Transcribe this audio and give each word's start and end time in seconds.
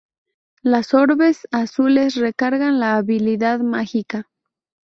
Las 0.63 0.95
orbes 0.95 1.47
azules 1.51 2.15
recargan 2.15 2.79
la 2.79 2.95
habilidad 2.97 3.59
mágica. 3.59 4.31